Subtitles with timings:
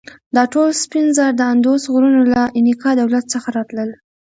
[0.35, 3.89] دا ټول سپین زر د اندوس غرونو له انکا دولت څخه راتلل.